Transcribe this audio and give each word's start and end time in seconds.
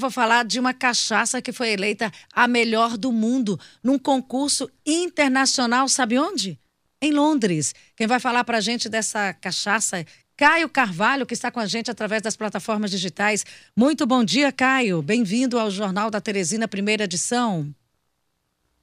Vou 0.00 0.12
falar 0.12 0.44
de 0.44 0.60
uma 0.60 0.72
cachaça 0.72 1.42
que 1.42 1.50
foi 1.50 1.70
eleita 1.70 2.12
a 2.32 2.46
melhor 2.46 2.96
do 2.96 3.10
mundo 3.10 3.58
num 3.82 3.98
concurso 3.98 4.70
internacional, 4.86 5.88
sabe 5.88 6.16
onde? 6.16 6.56
Em 7.02 7.10
Londres. 7.10 7.74
Quem 7.96 8.06
vai 8.06 8.20
falar 8.20 8.44
para 8.44 8.58
a 8.58 8.60
gente 8.60 8.88
dessa 8.88 9.34
cachaça 9.34 10.06
Caio 10.36 10.68
Carvalho, 10.68 11.26
que 11.26 11.34
está 11.34 11.50
com 11.50 11.58
a 11.58 11.66
gente 11.66 11.90
através 11.90 12.22
das 12.22 12.36
plataformas 12.36 12.92
digitais. 12.92 13.44
Muito 13.76 14.06
bom 14.06 14.22
dia, 14.22 14.52
Caio. 14.52 15.02
Bem-vindo 15.02 15.58
ao 15.58 15.68
Jornal 15.68 16.12
da 16.12 16.20
Teresina, 16.20 16.68
primeira 16.68 17.02
edição. 17.02 17.68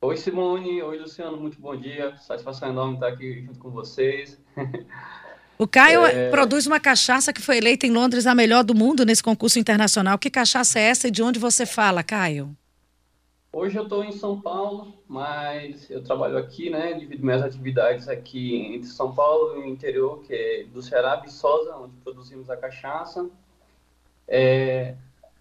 Oi, 0.01 0.17
Simone. 0.17 0.83
Oi, 0.83 0.99
Luciano. 0.99 1.37
Muito 1.37 1.61
bom 1.61 1.77
dia. 1.77 2.17
Satisfação 2.17 2.71
enorme 2.71 2.95
estar 2.95 3.07
aqui 3.07 3.41
junto 3.41 3.57
com 3.57 3.71
vocês. 3.71 4.37
O 5.57 5.67
Caio 5.67 6.05
é... 6.05 6.29
produz 6.29 6.67
uma 6.67 6.79
cachaça 6.79 7.31
que 7.31 7.41
foi 7.41 7.57
eleita 7.57 7.87
em 7.87 7.91
Londres 7.91 8.27
a 8.27 8.35
melhor 8.35 8.63
do 8.63 8.75
mundo 8.75 9.05
nesse 9.05 9.23
concurso 9.23 9.57
internacional. 9.57 10.17
Que 10.17 10.29
cachaça 10.29 10.79
é 10.79 10.83
essa 10.83 11.07
e 11.07 11.11
de 11.11 11.23
onde 11.23 11.39
você 11.39 11.65
fala, 11.65 12.03
Caio? 12.03 12.55
Hoje 13.53 13.77
eu 13.77 13.83
estou 13.83 14.03
em 14.03 14.11
São 14.11 14.41
Paulo, 14.41 14.93
mas 15.07 15.89
eu 15.89 16.03
trabalho 16.03 16.37
aqui, 16.37 16.69
né? 16.69 16.93
Divido 16.93 17.25
minhas 17.25 17.41
atividades 17.41 18.09
aqui 18.09 18.75
entre 18.75 18.89
São 18.89 19.15
Paulo 19.15 19.55
e 19.55 19.59
o 19.59 19.65
interior, 19.65 20.21
que 20.23 20.33
é 20.33 20.63
do 20.65 20.81
Ceará, 20.81 21.15
Viçosa, 21.15 21.73
onde 21.77 21.93
produzimos 22.03 22.49
a 22.49 22.57
cachaça. 22.57 23.29
É... 24.27 24.95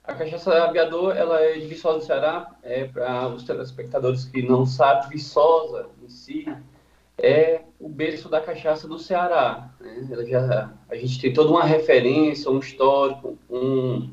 A 0.04 0.14
cachaça 0.14 0.62
aviador, 0.62 1.16
ela 1.16 1.40
é 1.40 1.54
de 1.54 1.66
Viçosa 1.66 1.98
do 1.98 2.04
Ceará. 2.04 2.54
É, 2.62 2.84
Para 2.84 3.26
os 3.30 3.42
telespectadores 3.42 4.26
que 4.26 4.42
não 4.42 4.64
sabem, 4.64 5.08
Viçosa 5.08 5.88
em 6.00 6.08
si 6.08 6.46
é 7.18 7.62
o 7.78 7.88
berço 7.88 8.28
da 8.28 8.40
cachaça 8.40 8.88
do 8.88 8.98
Ceará. 8.98 9.70
Né? 9.80 10.08
Ela 10.10 10.24
já, 10.24 10.72
a 10.88 10.96
gente 10.96 11.20
tem 11.20 11.32
toda 11.32 11.50
uma 11.50 11.64
referência, 11.64 12.50
um 12.50 12.58
histórico, 12.58 13.38
um, 13.48 14.10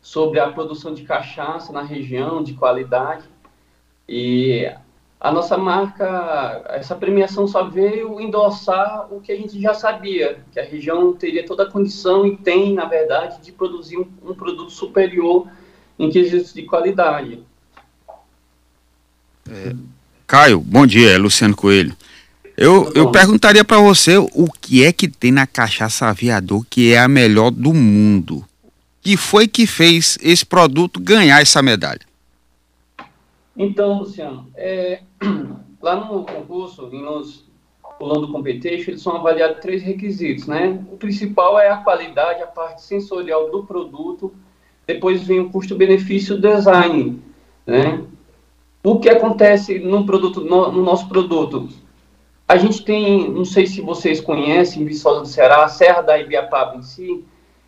sobre 0.00 0.38
a 0.38 0.50
produção 0.50 0.94
de 0.94 1.02
cachaça 1.02 1.72
na 1.72 1.82
região, 1.82 2.42
de 2.42 2.54
qualidade. 2.54 3.24
E 4.08 4.72
a 5.18 5.32
nossa 5.32 5.56
marca, 5.56 6.64
essa 6.68 6.94
premiação 6.94 7.48
só 7.48 7.64
veio 7.64 8.20
endossar 8.20 9.12
o 9.12 9.20
que 9.20 9.32
a 9.32 9.36
gente 9.36 9.60
já 9.60 9.74
sabia, 9.74 10.44
que 10.52 10.60
a 10.60 10.64
região 10.64 11.12
teria 11.14 11.44
toda 11.44 11.64
a 11.64 11.70
condição 11.70 12.26
e 12.26 12.36
tem, 12.36 12.72
na 12.74 12.84
verdade, 12.84 13.40
de 13.42 13.50
produzir 13.50 13.98
um, 13.98 14.06
um 14.22 14.34
produto 14.34 14.70
superior 14.70 15.48
em 15.98 16.10
quesitos 16.10 16.52
de 16.52 16.62
qualidade. 16.62 17.42
É, 19.48 19.74
Caio, 20.26 20.58
bom 20.60 20.84
dia, 20.84 21.12
é 21.12 21.18
Luciano 21.18 21.54
Coelho. 21.54 21.96
Eu, 22.56 22.90
eu 22.94 23.12
perguntaria 23.12 23.64
para 23.64 23.78
você 23.78 24.16
o 24.16 24.50
que 24.60 24.82
é 24.82 24.92
que 24.92 25.06
tem 25.06 25.30
na 25.30 25.46
cachaça 25.46 26.06
aviador 26.06 26.66
que 26.68 26.92
é 26.92 26.98
a 26.98 27.06
melhor 27.06 27.50
do 27.52 27.72
mundo. 27.72 28.44
Que 29.00 29.16
foi 29.16 29.46
que 29.46 29.68
fez 29.68 30.18
esse 30.20 30.44
produto 30.44 30.98
ganhar 30.98 31.40
essa 31.40 31.62
medalha? 31.62 32.00
Então, 33.56 34.00
Luciano, 34.00 34.48
é, 34.56 35.02
lá 35.80 35.94
no 35.96 36.24
concurso, 36.24 36.88
nos 36.88 37.44
Pulando 37.96 38.32
Competition, 38.32 38.90
eles 38.90 39.02
são 39.02 39.14
avaliados 39.14 39.60
três 39.60 39.82
requisitos, 39.82 40.48
né? 40.48 40.82
O 40.90 40.96
principal 40.96 41.58
é 41.60 41.70
a 41.70 41.76
qualidade, 41.76 42.42
a 42.42 42.46
parte 42.46 42.82
sensorial 42.82 43.48
do 43.50 43.62
produto, 43.62 44.34
depois 44.86 45.22
vem 45.22 45.38
o 45.38 45.50
custo-benefício 45.50 46.36
design, 46.36 47.22
né? 47.64 48.02
O 48.86 49.00
que 49.00 49.08
acontece 49.08 49.80
no 49.80 50.06
produto, 50.06 50.42
no, 50.42 50.70
no, 50.70 50.80
nosso 50.80 51.08
produto? 51.08 51.68
A 52.46 52.56
gente 52.56 52.84
tem, 52.84 53.28
não 53.28 53.44
sei 53.44 53.66
se 53.66 53.80
vocês 53.80 54.20
conhecem, 54.20 54.84
Viçosa 54.84 55.22
do 55.22 55.26
Ceará, 55.26 55.64
a 55.64 55.68
Serra 55.68 56.02
da 56.02 56.16
Ibiapaba 56.16 56.76
em 56.76 56.82
si, 56.82 57.24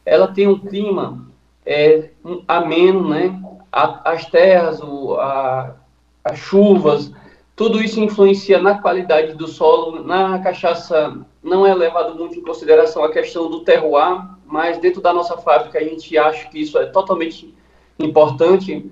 ela 0.07 0.29
tem 0.29 0.47
um 0.47 0.57
clima 0.57 1.27
é, 1.67 2.11
um, 2.25 2.45
ameno, 2.47 3.09
né? 3.09 3.37
A, 3.73 4.13
as 4.13 4.27
terras, 4.27 4.81
o, 4.81 5.15
a, 5.15 5.75
as 6.23 6.39
chuvas, 6.39 7.11
tudo 7.57 7.83
isso 7.83 7.99
influencia 7.99 8.63
na 8.63 8.81
qualidade 8.81 9.35
do 9.35 9.49
solo. 9.49 10.05
Na 10.05 10.39
cachaça 10.39 11.19
não 11.43 11.67
é 11.67 11.75
levado 11.75 12.17
muito 12.17 12.39
em 12.39 12.43
consideração 12.43 13.03
a 13.03 13.11
questão 13.11 13.51
do 13.51 13.65
terroir, 13.65 14.25
mas 14.47 14.79
dentro 14.79 15.03
da 15.03 15.13
nossa 15.13 15.37
fábrica 15.37 15.81
a 15.81 15.83
gente 15.83 16.17
acha 16.17 16.49
que 16.49 16.61
isso 16.61 16.79
é 16.79 16.87
totalmente 16.87 17.53
importante 17.99 18.89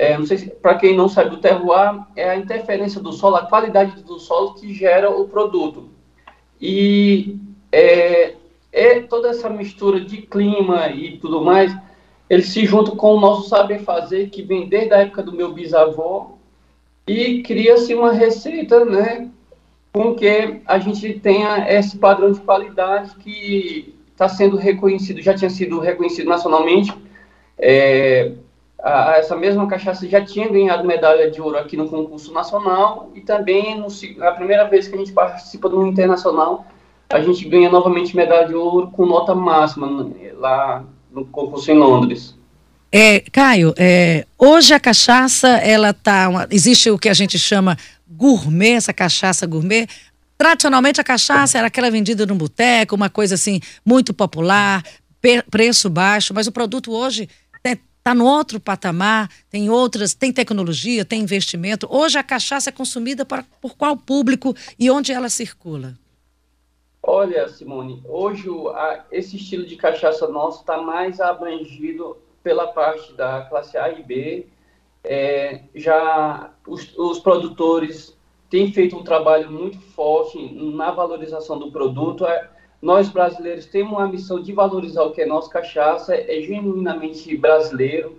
é, 0.00 0.16
não 0.16 0.24
sei 0.24 0.38
se, 0.38 0.46
para 0.46 0.76
quem 0.76 0.96
não 0.96 1.10
sabe, 1.10 1.28
do 1.28 1.36
terroir 1.36 2.00
é 2.16 2.30
a 2.30 2.36
interferência 2.36 3.02
do 3.02 3.12
solo, 3.12 3.36
a 3.36 3.44
qualidade 3.44 4.02
do 4.02 4.18
solo 4.18 4.54
que 4.54 4.72
gera 4.72 5.10
o 5.10 5.28
produto. 5.28 5.90
E 6.58 7.36
é, 7.70 8.32
é 8.72 9.00
toda 9.00 9.28
essa 9.28 9.50
mistura 9.50 10.00
de 10.00 10.22
clima 10.22 10.88
e 10.88 11.18
tudo 11.18 11.42
mais, 11.42 11.76
ele 12.30 12.42
se 12.42 12.64
junta 12.64 12.92
com 12.92 13.14
o 13.14 13.20
nosso 13.20 13.50
saber 13.50 13.80
fazer, 13.80 14.30
que 14.30 14.40
vem 14.40 14.66
desde 14.66 14.94
a 14.94 15.00
época 15.00 15.22
do 15.22 15.34
meu 15.34 15.52
bisavô, 15.52 16.38
e 17.06 17.42
cria-se 17.42 17.94
uma 17.94 18.10
receita, 18.10 18.86
né, 18.86 19.28
com 19.92 20.14
que 20.14 20.62
a 20.64 20.78
gente 20.78 21.12
tenha 21.20 21.70
esse 21.70 21.98
padrão 21.98 22.32
de 22.32 22.40
qualidade 22.40 23.16
que 23.16 23.94
está 24.12 24.30
sendo 24.30 24.56
reconhecido, 24.56 25.20
já 25.20 25.34
tinha 25.34 25.50
sido 25.50 25.78
reconhecido 25.78 26.26
nacionalmente, 26.26 26.90
é, 27.58 28.32
a, 28.82 29.16
essa 29.18 29.36
mesma 29.36 29.66
cachaça 29.66 30.08
já 30.08 30.24
tinha 30.24 30.48
ganhado 30.48 30.86
medalha 30.86 31.30
de 31.30 31.40
ouro 31.40 31.58
aqui 31.58 31.76
no 31.76 31.88
concurso 31.88 32.32
nacional 32.32 33.10
e 33.14 33.20
também 33.20 33.78
no, 33.78 33.86
a 34.22 34.32
primeira 34.32 34.64
vez 34.64 34.88
que 34.88 34.94
a 34.94 34.98
gente 34.98 35.12
participa 35.12 35.68
no 35.68 35.86
internacional, 35.86 36.66
a 37.08 37.20
gente 37.20 37.48
ganha 37.48 37.68
novamente 37.68 38.16
medalha 38.16 38.46
de 38.46 38.54
ouro 38.54 38.90
com 38.90 39.04
nota 39.04 39.34
máxima 39.34 40.10
lá 40.36 40.84
no 41.10 41.24
concurso 41.26 41.70
em 41.70 41.74
Londres. 41.74 42.34
É, 42.92 43.20
Caio, 43.32 43.72
é, 43.76 44.26
hoje 44.38 44.74
a 44.74 44.80
cachaça, 44.80 45.48
ela 45.48 45.92
tá, 45.92 46.28
uma, 46.28 46.48
existe 46.50 46.90
o 46.90 46.98
que 46.98 47.08
a 47.08 47.14
gente 47.14 47.38
chama 47.38 47.76
gourmet, 48.08 48.72
essa 48.72 48.92
cachaça 48.92 49.46
gourmet. 49.46 49.86
Tradicionalmente 50.36 51.00
a 51.00 51.04
cachaça 51.04 51.58
era 51.58 51.66
aquela 51.66 51.90
vendida 51.90 52.24
no 52.26 52.34
boteco, 52.34 52.96
uma 52.96 53.10
coisa 53.10 53.34
assim 53.34 53.60
muito 53.84 54.14
popular, 54.14 54.82
preço 55.50 55.90
baixo, 55.90 56.32
mas 56.34 56.46
o 56.46 56.52
produto 56.52 56.92
hoje 56.92 57.28
está 58.00 58.14
no 58.14 58.24
outro 58.24 58.58
patamar, 58.58 59.30
tem 59.50 59.70
outras, 59.70 60.14
tem 60.14 60.32
tecnologia, 60.32 61.04
tem 61.04 61.20
investimento. 61.20 61.86
Hoje 61.90 62.18
a 62.18 62.22
cachaça 62.22 62.70
é 62.70 62.72
consumida 62.72 63.24
por, 63.24 63.44
por 63.60 63.76
qual 63.76 63.96
público 63.96 64.54
e 64.78 64.90
onde 64.90 65.12
ela 65.12 65.28
circula? 65.28 65.94
Olha, 67.02 67.48
Simone, 67.48 68.02
hoje 68.06 68.48
a, 68.74 69.04
esse 69.12 69.36
estilo 69.36 69.66
de 69.66 69.76
cachaça 69.76 70.28
nosso 70.28 70.60
está 70.60 70.80
mais 70.80 71.20
abrangido 71.20 72.16
pela 72.42 72.68
parte 72.68 73.12
da 73.12 73.42
classe 73.42 73.76
A 73.76 73.90
e 73.90 74.02
B. 74.02 74.46
É, 75.04 75.62
já 75.74 76.50
os, 76.66 76.96
os 76.96 77.18
produtores 77.18 78.16
têm 78.50 78.72
feito 78.72 78.96
um 78.96 79.04
trabalho 79.04 79.50
muito 79.50 79.78
forte 79.78 80.38
na 80.54 80.90
valorização 80.90 81.58
do 81.58 81.70
produto. 81.70 82.26
É, 82.26 82.48
nós 82.80 83.08
brasileiros 83.10 83.66
temos 83.66 83.92
uma 83.92 84.08
missão 84.08 84.40
de 84.40 84.52
valorizar 84.52 85.02
o 85.04 85.12
que 85.12 85.20
é 85.20 85.26
nosso 85.26 85.50
cachaça, 85.50 86.14
é 86.14 86.40
genuinamente 86.40 87.36
brasileiro. 87.36 88.18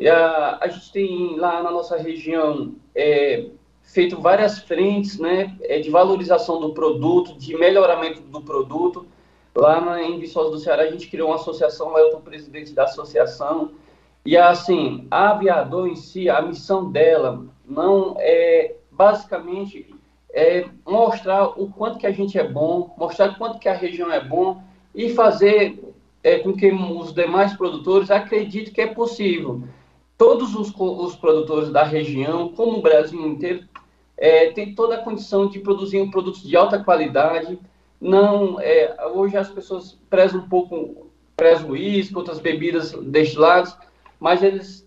A, 0.00 0.64
a 0.64 0.68
gente 0.68 0.90
tem 0.90 1.36
lá 1.36 1.62
na 1.62 1.70
nossa 1.70 1.96
região 1.96 2.74
é, 2.94 3.46
feito 3.82 4.20
várias 4.20 4.58
frentes 4.60 5.18
né, 5.18 5.56
é, 5.62 5.78
de 5.78 5.90
valorização 5.90 6.58
do 6.60 6.72
produto, 6.72 7.34
de 7.38 7.56
melhoramento 7.56 8.20
do 8.22 8.40
produto. 8.40 9.06
Lá 9.54 9.80
na, 9.80 10.02
em 10.02 10.18
Viçosa 10.18 10.50
do 10.50 10.58
Ceará, 10.58 10.82
a 10.82 10.90
gente 10.90 11.08
criou 11.08 11.28
uma 11.28 11.36
associação, 11.36 11.96
eu 11.96 12.10
sou 12.10 12.20
presidente 12.20 12.72
da 12.72 12.84
associação. 12.84 13.72
E 14.24 14.36
assim, 14.36 15.06
a 15.10 15.30
aviador 15.30 15.86
em 15.88 15.96
si, 15.96 16.28
a 16.28 16.40
missão 16.40 16.90
dela 16.90 17.44
não 17.64 18.16
é 18.18 18.76
basicamente 18.90 19.94
é, 20.32 20.64
mostrar 20.86 21.48
o 21.60 21.68
quanto 21.68 21.98
que 21.98 22.06
a 22.06 22.10
gente 22.10 22.38
é 22.38 22.46
bom, 22.46 22.94
mostrar 22.96 23.30
o 23.30 23.36
quanto 23.36 23.58
que 23.58 23.68
a 23.68 23.74
região 23.74 24.10
é 24.10 24.22
bom 24.22 24.62
e 24.94 25.10
fazer 25.10 25.78
é, 26.22 26.38
com 26.38 26.54
que 26.54 26.70
os 26.70 27.12
demais 27.12 27.54
produtores 27.54 28.10
acreditem 28.10 28.72
que 28.72 28.80
é 28.80 28.86
possível. 28.86 29.62
Todos 30.16 30.54
os, 30.54 30.72
os 30.76 31.16
produtores 31.16 31.70
da 31.70 31.82
região, 31.82 32.48
como 32.50 32.78
o 32.78 32.82
Brasil 32.82 33.20
inteiro, 33.26 33.68
é, 34.16 34.50
tem 34.52 34.74
toda 34.74 34.94
a 34.94 35.02
condição 35.02 35.48
de 35.48 35.58
produzir 35.58 36.00
um 36.00 36.10
produtos 36.10 36.42
de 36.42 36.56
alta 36.56 36.82
qualidade. 36.82 37.58
Não, 38.00 38.58
é, 38.60 38.96
hoje 39.14 39.36
as 39.36 39.50
pessoas 39.50 39.98
prezam 40.08 40.40
um 40.40 40.48
pouco, 40.48 41.08
prezam 41.36 41.70
uísque, 41.70 42.16
outras 42.16 42.38
bebidas 42.38 42.92
destiladas, 42.92 43.76
mas 44.20 44.42
eles, 44.42 44.86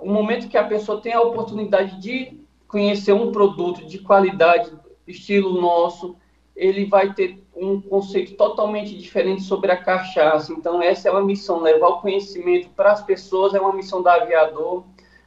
o 0.00 0.10
momento 0.10 0.48
que 0.48 0.56
a 0.56 0.64
pessoa 0.64 1.00
tem 1.00 1.12
a 1.12 1.20
oportunidade 1.20 2.00
de 2.00 2.40
conhecer 2.68 3.12
um 3.12 3.32
produto 3.32 3.84
de 3.86 3.98
qualidade 3.98 4.70
estilo 5.06 5.60
nosso, 5.60 6.16
ele 6.56 6.86
vai 6.86 7.12
ter 7.12 7.44
um 7.54 7.80
conceito 7.80 8.34
totalmente 8.34 8.96
diferente 8.96 9.42
sobre 9.42 9.70
a 9.70 9.76
cachaça. 9.76 10.52
Então, 10.52 10.82
essa 10.82 11.08
é 11.08 11.12
uma 11.12 11.22
missão, 11.22 11.60
levar 11.60 11.88
o 11.88 12.00
conhecimento 12.00 12.70
para 12.70 12.92
as 12.92 13.02
pessoas, 13.02 13.54
é 13.54 13.60
uma 13.60 13.74
missão 13.74 14.02
da 14.02 14.14
Aviador, 14.14 14.84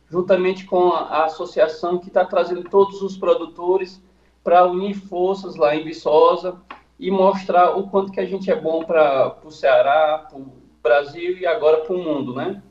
juntamente 0.10 0.66
com 0.66 0.90
a, 0.92 1.26
associação 1.26 2.00
que 2.00 2.08
está 2.08 2.26
trazendo 2.26 2.64
todos 2.68 3.02
os 3.02 3.16
produtores 3.16 4.02
para 4.44 4.66
unir 4.66 4.96
forças 4.96 5.56
lá 5.56 5.76
em 5.76 5.84
Viçosa 5.84 6.60
e 6.98 7.12
mostrar 7.12 7.78
o 7.78 7.88
quanto 7.90 8.12
que 8.12 8.20
a 8.20 8.26
gente 8.26 8.50
é 8.50 8.60
bom 8.60 8.84
para 8.84 9.38
o 9.44 9.52
Ceará, 9.52 10.26
para 10.28 10.40
o 10.40 10.52
Brasil 10.82 11.38
e 11.38 11.46
agora 11.46 11.82
para 11.82 11.96
o 11.96 12.00
mundo, 12.00 12.34
né? 12.34 12.62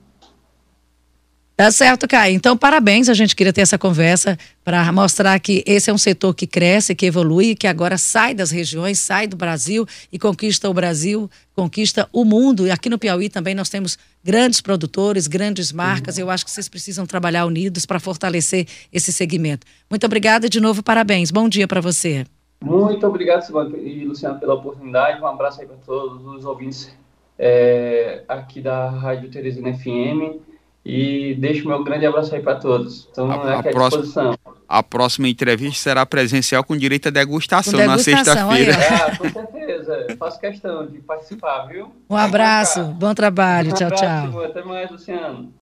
Tá 1.59 1.73
certo, 1.73 2.07
Caio. 2.07 2.37
Então, 2.37 2.57
parabéns. 2.57 3.09
A 3.09 3.15
gente 3.15 3.35
queria 3.35 3.53
ter 3.53 3.63
essa 3.63 3.77
conversa 3.77 4.39
para 4.63 4.93
mostrar 4.93 5.37
que 5.41 5.65
esse 5.67 5.91
é 5.91 5.93
um 5.93 5.99
setor 5.99 6.33
que 6.33 6.47
cresce, 6.47 6.95
que 6.95 7.07
evolui, 7.07 7.57
que 7.57 7.67
agora 7.67 7.99
sai 7.99 8.33
das 8.33 8.53
regiões, 8.53 9.01
sai 9.01 9.27
do 9.27 9.37
Brasil 9.37 9.85
e 10.13 10.21
conquista 10.21 10.71
o 10.71 10.73
Brasil, 10.73 11.29
conquista 11.57 12.09
o 12.13 12.25
mundo. 12.25 12.65
E 12.65 12.71
aqui 12.71 12.89
no 12.89 12.97
Piauí 12.97 13.29
também 13.29 13.57
nós 13.57 13.69
temos 13.69 13.99
grandes 14.23 14.61
produtores, 14.61 15.27
grandes 15.27 15.73
marcas. 15.73 16.17
Eu 16.17 16.31
acho 16.31 16.45
que 16.45 16.51
vocês 16.53 16.69
precisam 16.69 17.05
trabalhar 17.05 17.45
unidos 17.45 17.85
para 17.85 17.99
fortalecer 17.99 18.65
esse 18.93 19.13
segmento. 19.13 19.67
Muito 19.91 20.07
obrigada 20.07 20.47
e 20.47 20.49
de 20.49 20.61
novo 20.61 20.81
parabéns. 20.81 21.33
Bom 21.33 21.49
dia 21.49 21.67
para 21.67 21.81
você. 21.81 22.25
Muito 22.63 23.05
obrigado, 23.05 23.43
Simone 23.43 23.77
e 23.81 24.05
Luciano, 24.05 24.39
pela 24.39 24.55
oportunidade. 24.55 25.21
Um 25.21 25.27
abraço 25.27 25.61
aí 25.61 25.67
para 25.67 25.77
todos 25.85 26.25
os 26.25 26.45
ouvintes 26.45 26.97
é, 27.37 28.23
aqui 28.29 28.61
da 28.61 28.91
Rádio 28.91 29.29
Teresina 29.29 29.77
FM. 29.77 30.47
E 30.85 31.35
deixo 31.35 31.69
meu 31.69 31.83
grande 31.85 32.07
abraço 32.07 32.35
aí 32.35 32.41
para 32.41 32.55
todos. 32.55 33.09
Então, 33.11 33.31
a, 33.31 33.59
aqui 33.59 33.69
à 33.69 33.73
próxima, 33.73 34.03
disposição. 34.03 34.39
A 34.67 34.83
próxima 34.83 35.29
entrevista 35.29 35.83
será 35.83 36.07
presencial 36.07 36.65
com 36.65 36.77
direito 36.77 37.09
a 37.09 37.11
degustação, 37.11 37.79
degustação 37.79 38.15
na 38.15 38.25
sexta-feira. 38.25 38.73
Ah, 38.91 39.17
com 39.17 39.29
certeza. 39.29 40.07
Faço 40.19 40.41
questão 40.41 40.87
de 40.87 40.99
participar, 41.01 41.67
viu? 41.67 41.93
Um 42.09 42.17
abraço, 42.17 42.85
bom 42.85 43.15
trabalho. 43.15 43.71
Um 43.71 43.75
tchau, 43.75 43.87
abraço, 43.89 44.33
tchau. 44.33 44.45
Até 44.45 44.63
mais, 44.63 44.91
Luciano. 44.91 45.53